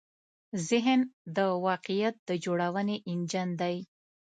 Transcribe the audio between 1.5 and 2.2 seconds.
واقعیت